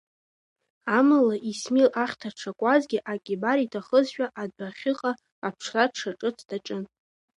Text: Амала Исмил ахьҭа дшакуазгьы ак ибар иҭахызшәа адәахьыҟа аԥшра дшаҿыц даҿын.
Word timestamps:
Амала 0.97 1.35
Исмил 1.49 1.89
ахьҭа 2.03 2.29
дшакуазгьы 2.33 2.99
ак 3.11 3.23
ибар 3.33 3.57
иҭахызшәа 3.65 4.25
адәахьыҟа 4.41 5.11
аԥшра 5.47 5.85
дшаҿыц 5.91 6.37
даҿын. 6.49 6.83